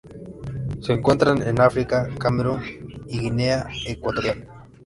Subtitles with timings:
[0.81, 2.63] Se encuentran en África: Camerún
[3.07, 4.47] y Guinea Ecuatorial.